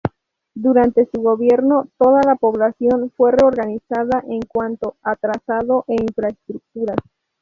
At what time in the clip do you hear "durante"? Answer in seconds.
0.55-1.07